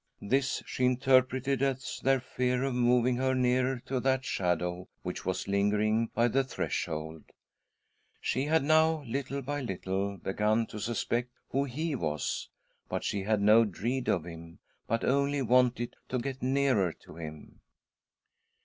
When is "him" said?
14.25-14.57, 17.17-17.61